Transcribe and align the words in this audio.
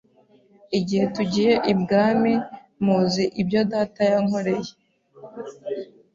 Igihe 0.77 1.05
tugiye 1.15 1.53
ibwami 1.73 2.33
muzi 2.83 3.23
ibyo 3.41 3.61
data 3.71 4.01
yankoreye 4.11 4.71